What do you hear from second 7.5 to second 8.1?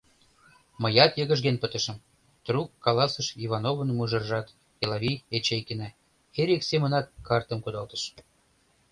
кудалтыш.